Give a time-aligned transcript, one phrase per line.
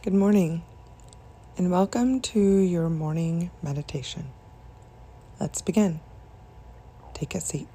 [0.00, 0.62] Good morning,
[1.56, 4.30] and welcome to your morning meditation.
[5.40, 5.98] Let's begin.
[7.14, 7.66] Take a seat.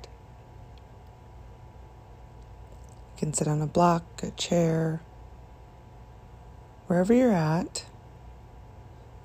[3.11, 5.01] You can sit on a block, a chair,
[6.87, 7.83] wherever you're at.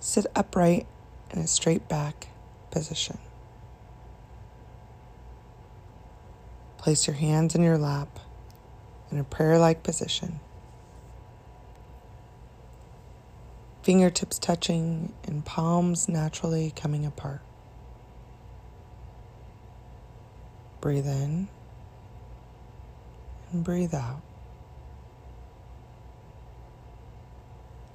[0.00, 0.88] Sit upright
[1.30, 2.26] in a straight back
[2.72, 3.18] position.
[6.78, 8.18] Place your hands in your lap
[9.12, 10.40] in a prayer like position.
[13.88, 17.40] Fingertips touching and palms naturally coming apart.
[20.82, 21.48] Breathe in
[23.50, 24.20] and breathe out.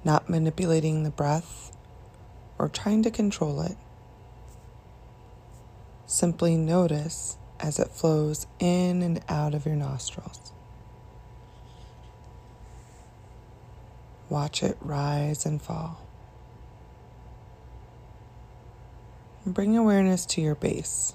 [0.02, 1.70] Not manipulating the breath
[2.58, 3.76] or trying to control it.
[6.06, 10.53] Simply notice as it flows in and out of your nostrils.
[14.28, 16.04] Watch it rise and fall.
[19.46, 21.14] bring awareness to your base.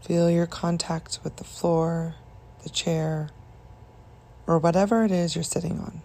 [0.00, 2.14] Feel your contact with the floor,
[2.62, 3.30] the chair,
[4.46, 6.02] or whatever it is you're sitting on.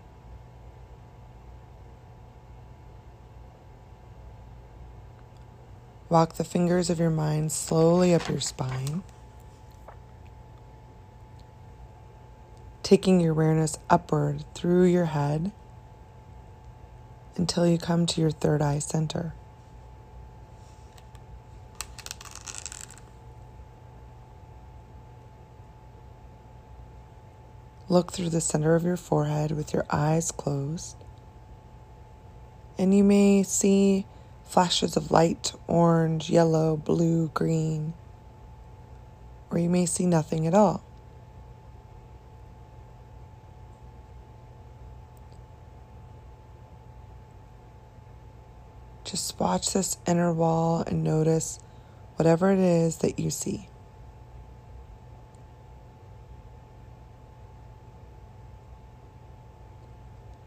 [6.10, 9.04] Walk the fingers of your mind slowly up your spine,
[12.90, 15.52] taking your awareness upward through your head
[17.36, 19.32] until you come to your third eye center.
[27.88, 30.98] Look through the center of your forehead with your eyes closed,
[32.80, 34.08] and you may see
[34.46, 37.94] flashes of light orange, yellow, blue, green,
[39.52, 40.89] or you may see nothing at all.
[49.04, 51.60] Just watch this inner wall and notice
[52.16, 53.70] whatever it is that you see.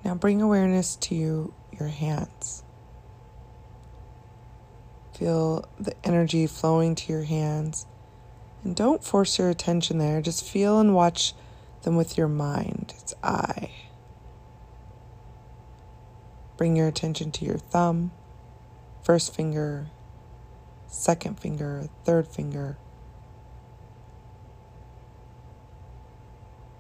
[0.05, 2.63] Now bring awareness to you, your hands.
[5.15, 7.87] Feel the energy flowing to your hands.
[8.65, 10.21] And don't force your attention there.
[10.21, 11.35] Just feel and watch
[11.83, 12.95] them with your mind.
[13.01, 13.71] It's I.
[16.57, 18.13] Bring your attention to your thumb,
[19.03, 19.89] first finger,
[20.87, 22.79] second finger, third finger,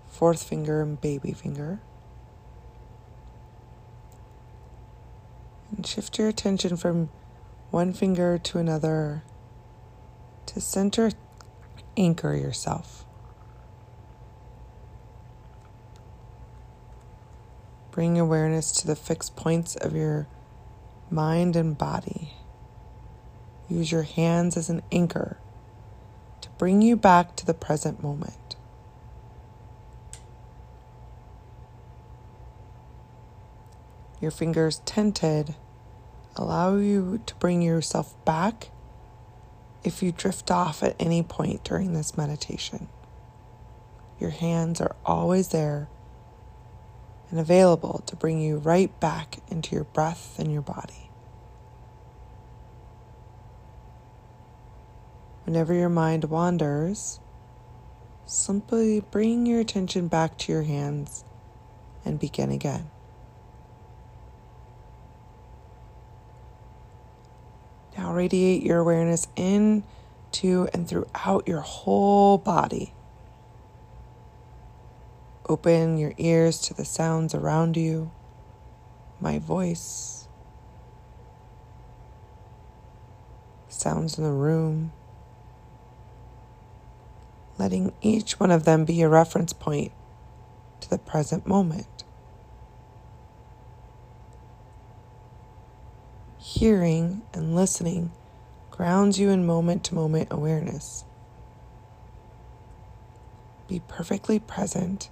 [0.09, 1.81] fourth finger, and baby finger.
[5.77, 7.10] And shift your attention from
[7.71, 9.22] one finger to another
[10.47, 11.10] to center,
[11.97, 13.04] anchor yourself.
[17.91, 20.27] Bring awareness to the fixed points of your
[21.12, 22.33] mind and body.
[23.69, 25.39] Use your hands as an anchor
[26.41, 28.56] to bring you back to the present moment.
[34.21, 35.55] Your fingers tented
[36.37, 38.71] allow you to bring yourself back
[39.84, 42.89] if you drift off at any point during this meditation.
[44.21, 45.89] Your hands are always there
[47.32, 51.10] and available to bring you right back into your breath and your body.
[55.44, 57.21] Whenever your mind wanders,
[58.26, 61.25] simply bring your attention back to your hands
[62.04, 62.91] and begin again.
[67.97, 72.92] Now radiate your awareness into and throughout your whole body.
[75.48, 78.10] Open your ears to the sounds around you,
[79.20, 80.28] my voice,
[83.69, 84.92] sounds in the room,
[87.58, 89.92] letting each one of them be a reference point
[90.80, 92.04] to the present moment.
[96.42, 98.10] hearing and listening
[98.71, 101.04] grounds you in moment to moment awareness.
[103.68, 105.09] Be perfectly present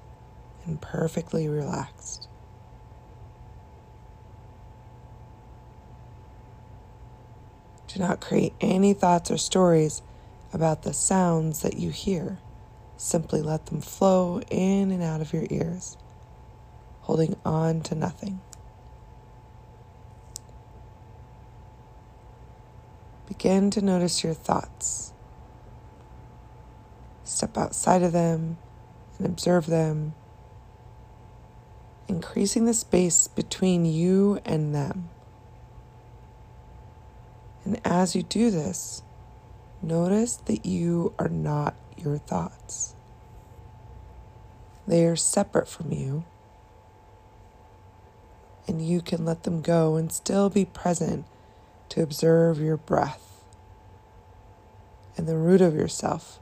[0.67, 2.29] and perfectly relaxed.
[7.89, 10.03] Do not create any thoughts or stories
[10.53, 12.39] about the sounds that you hear.
[12.97, 15.97] Simply let them flow in and out of your ears,
[17.01, 18.41] holding on to nothing.
[23.27, 25.13] Begin to notice your thoughts.
[27.25, 28.59] Step outside of them
[29.19, 30.15] and observe them.
[32.11, 35.09] Increasing the space between you and them.
[37.65, 39.03] And as you do this,
[39.81, 42.97] notice that you are not your thoughts.
[44.89, 46.25] They are separate from you,
[48.67, 51.27] and you can let them go and still be present
[51.91, 53.45] to observe your breath
[55.17, 56.41] and the root of yourself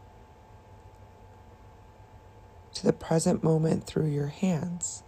[2.73, 5.03] to the present moment through your hands.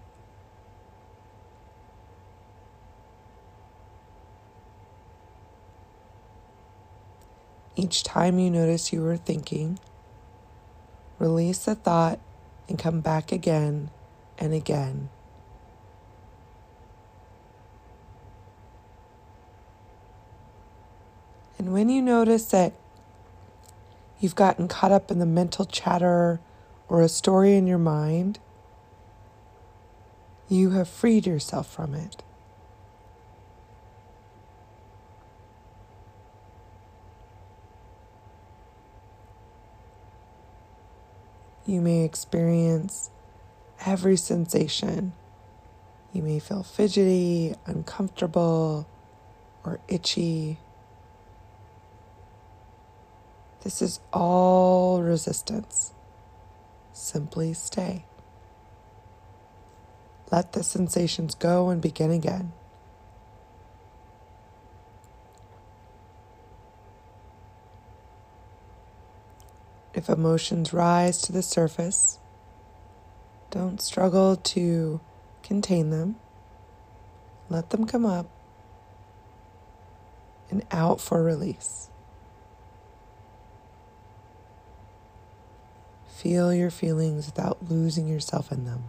[7.76, 9.78] Each time you notice you are thinking,
[11.18, 12.18] release the thought
[12.68, 13.90] and come back again
[14.38, 15.08] and again.
[21.58, 22.72] And when you notice that
[24.18, 26.40] you've gotten caught up in the mental chatter
[26.88, 28.38] or a story in your mind,
[30.48, 32.22] you have freed yourself from it.
[41.66, 43.10] You may experience
[43.86, 45.12] every sensation.
[46.12, 48.88] You may feel fidgety, uncomfortable,
[49.64, 50.58] or itchy.
[53.62, 55.92] This is all resistance.
[56.92, 58.04] Simply stay.
[60.32, 62.52] Let the sensations go and begin again.
[69.92, 72.18] If emotions rise to the surface,
[73.50, 75.00] don't struggle to
[75.42, 76.16] contain them.
[77.48, 78.30] Let them come up
[80.50, 81.88] and out for release.
[86.06, 88.84] Feel your feelings without losing yourself in them.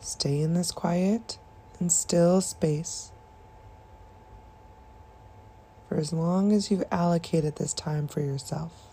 [0.00, 1.38] Stay in this quiet
[1.78, 3.12] and still space
[5.90, 8.89] for as long as you've allocated this time for yourself.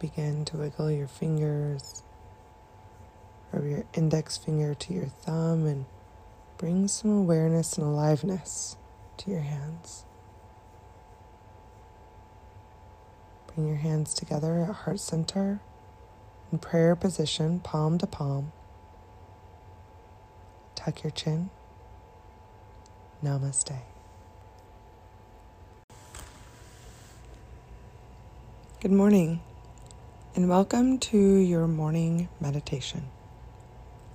[0.00, 2.02] Begin to wiggle your fingers,
[3.52, 5.84] rub your index finger to your thumb, and
[6.56, 8.78] bring some awareness and aliveness
[9.18, 10.06] to your hands.
[13.54, 15.60] Bring your hands together at heart center
[16.50, 18.52] in prayer position, palm to palm.
[20.74, 21.50] Tuck your chin.
[23.22, 23.76] Namaste.
[28.80, 29.42] Good morning
[30.36, 33.08] and welcome to your morning meditation.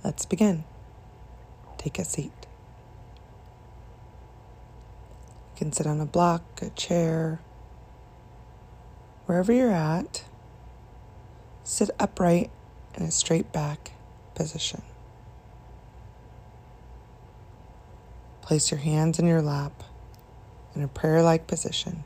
[0.02, 0.64] Let's begin.
[1.76, 2.32] Take a seat.
[5.52, 7.40] You can sit on a block, a chair,
[9.26, 10.24] wherever you're at.
[11.64, 12.50] Sit upright
[12.94, 13.92] in a straight back
[14.34, 14.80] position.
[18.40, 19.82] Place your hands in your lap
[20.74, 22.04] in a prayer like position.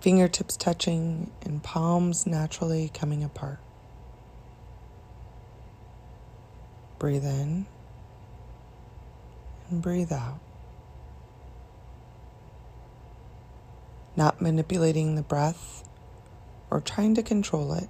[0.00, 3.58] Fingertips touching and palms naturally coming apart.
[6.98, 7.66] Breathe in
[9.70, 10.40] and breathe out.
[14.16, 15.88] Not manipulating the breath
[16.70, 17.88] or trying to control it.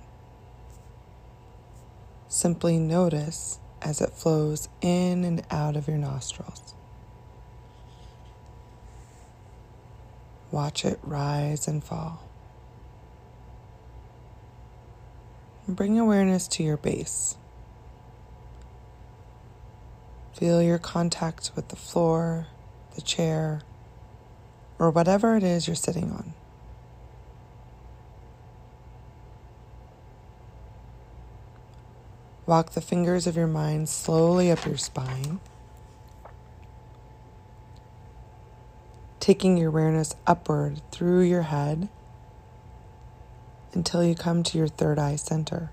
[2.28, 6.74] Simply notice as it flows in and out of your nostrils.
[10.50, 12.26] Watch it rise and fall.
[15.68, 17.36] bring awareness to your base.
[20.34, 22.48] Feel your contact with the floor,
[22.94, 23.62] the chair,
[24.78, 26.34] or whatever it is you're sitting on.
[32.46, 35.38] Walk the fingers of your mind slowly up your spine.
[39.20, 41.88] Taking your awareness upward through your head
[43.74, 45.70] until you come to your third eye center.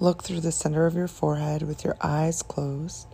[0.00, 3.06] Look through the center of your forehead with your eyes closed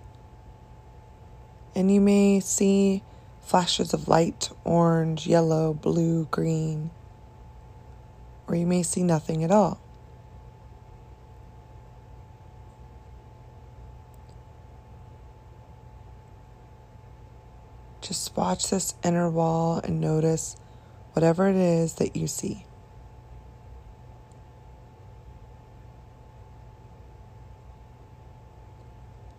[1.75, 3.03] And you may see
[3.41, 6.91] flashes of light orange, yellow, blue, green,
[8.49, 9.81] or you may see nothing at all.
[18.01, 20.57] Just watch this inner wall and notice
[21.13, 22.65] whatever it is that you see.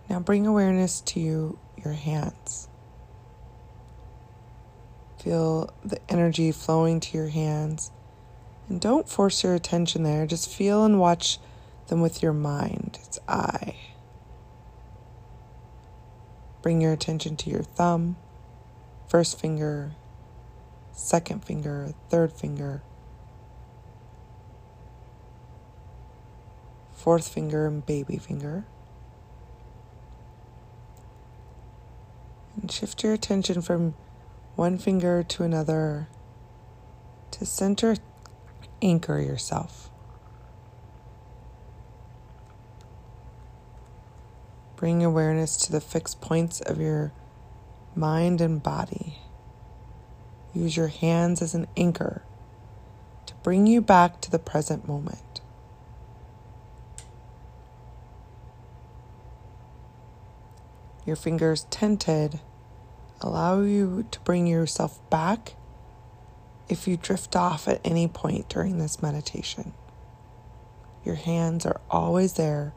[0.10, 2.68] Now bring awareness to your hands.
[5.24, 7.92] Feel the energy flowing to your hands.
[8.68, 10.26] And don't force your attention there.
[10.26, 11.40] Just feel and watch
[11.88, 12.98] them with your mind.
[13.04, 13.76] It's I.
[16.62, 18.18] Bring your attention to your thumb,
[19.12, 19.92] first finger,
[20.94, 22.82] second finger, third finger,
[26.94, 28.64] fourth finger, and baby finger.
[32.56, 33.96] And shift your attention from
[34.56, 36.08] one finger to another
[37.32, 37.98] to center,
[38.82, 39.90] anchor yourself.
[44.78, 47.12] Bring awareness to the fixed points of your
[47.96, 49.18] mind and body.
[50.54, 52.24] Use your hands as an anchor
[53.26, 55.42] to bring you back to the present moment.
[61.06, 62.40] Your fingers tented
[63.22, 65.54] allow you to bring yourself back
[66.70, 69.74] if you drift off at any point during this meditation.
[71.04, 72.74] Your hands are always there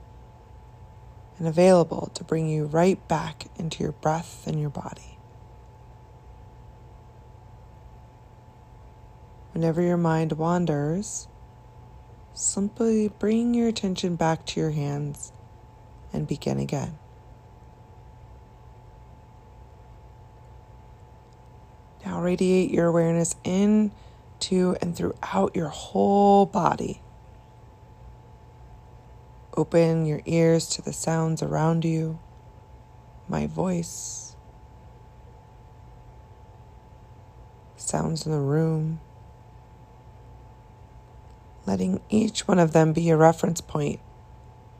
[1.38, 5.18] and available to bring you right back into your breath and your body.
[9.52, 11.28] Whenever your mind wanders,
[12.32, 15.32] simply bring your attention back to your hands
[16.12, 16.98] and begin again.
[22.04, 27.00] Now radiate your awareness into and throughout your whole body.
[29.56, 32.18] Open your ears to the sounds around you,
[33.28, 34.34] my voice,
[37.76, 39.00] sounds in the room,
[41.66, 44.00] letting each one of them be a reference point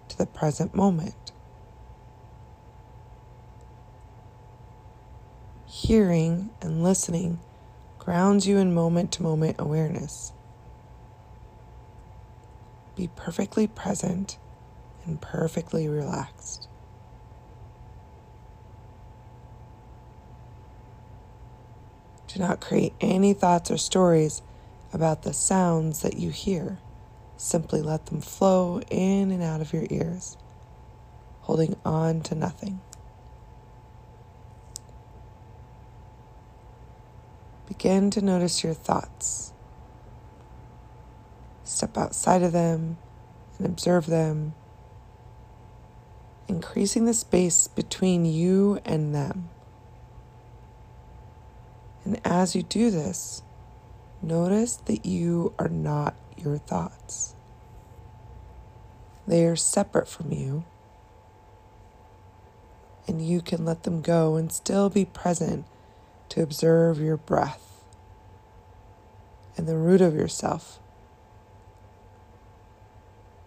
[0.09, 1.25] to the present moment.
[5.75, 7.39] hearing and listening
[7.99, 10.33] grounds you in moment to moment awareness.
[12.97, 14.39] Be perfectly present
[15.07, 16.69] and perfectly relaxed.
[22.29, 24.43] Do not create any thoughts or stories
[24.93, 26.79] about the sounds that you hear.
[27.37, 30.37] Simply let them flow in and out of your ears,
[31.43, 32.81] holding on to nothing.
[37.67, 39.53] Begin to notice your thoughts.
[41.65, 42.99] Step outside of them
[43.59, 44.55] and observe them,
[46.49, 49.49] increasing the space between you and them.
[52.05, 53.43] And as you do this,
[54.23, 57.35] notice that you are not your thoughts.
[59.27, 60.65] They are separate from you,
[63.07, 65.65] and you can let them go and still be present
[66.31, 67.85] to observe your breath
[69.57, 70.79] and the root of yourself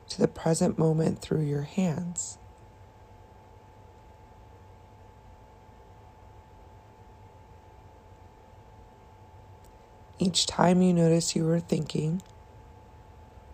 [0.10, 2.37] to the present moment through your hands.
[10.20, 12.22] Each time you notice you are thinking,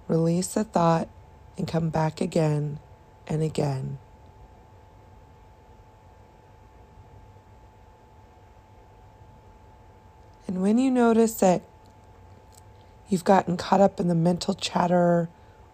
[0.08, 1.10] release the thought
[1.58, 2.80] and come back again
[3.28, 3.98] and again
[10.54, 11.64] And when you notice that
[13.10, 15.28] you've gotten caught up in the mental chatter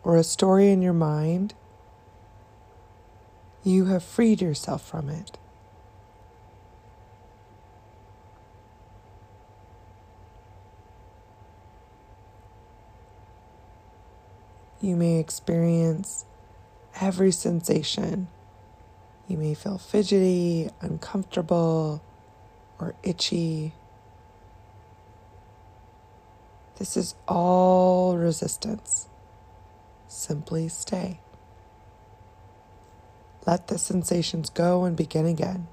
[0.05, 1.53] or a story in your mind,
[3.61, 5.37] you have freed yourself from it.
[14.81, 16.25] You may experience
[17.01, 18.27] every sensation.
[19.27, 22.01] You may feel fidgety, uncomfortable,
[22.79, 23.73] or itchy.
[26.77, 29.07] This is all resistance.
[30.07, 31.19] Simply stay.
[33.45, 35.67] Let the sensations go and begin again.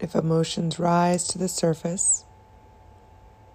[0.00, 2.24] If emotions rise to the surface,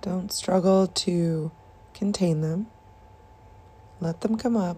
[0.01, 1.51] don't struggle to
[1.95, 2.67] contain them.
[3.99, 4.77] Let them come up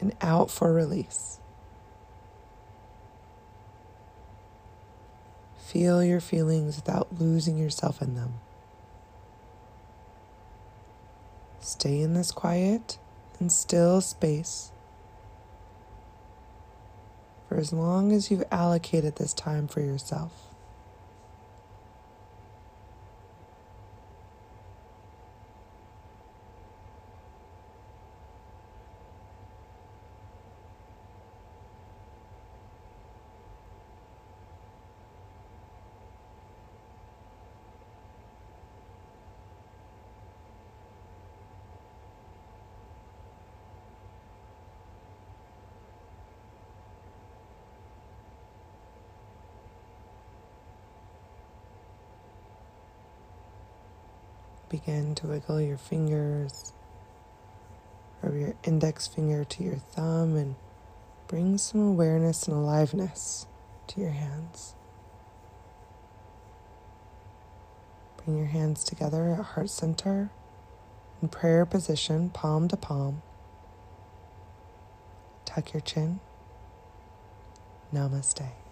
[0.00, 1.40] and out for release.
[5.58, 8.34] Feel your feelings without losing yourself in them.
[11.60, 12.96] Stay in this quiet
[13.38, 14.70] and still space
[17.54, 20.53] for as long as you've allocated this time for yourself.
[54.74, 56.72] Begin to wiggle your fingers
[58.20, 60.56] from your index finger to your thumb and
[61.28, 63.46] bring some awareness and aliveness
[63.86, 64.74] to your hands.
[68.24, 70.30] Bring your hands together at heart center
[71.22, 73.22] in prayer position, palm to palm.
[75.44, 76.18] Tuck your chin.
[77.94, 78.63] Namaste.